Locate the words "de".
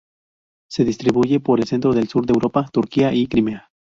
2.25-2.33